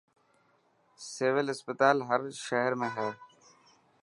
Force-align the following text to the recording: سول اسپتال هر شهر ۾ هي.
سول 1.13 1.47
اسپتال 1.53 1.97
هر 2.09 2.21
شهر 2.45 2.71
۾ 2.85 2.87
هي. 2.97 3.09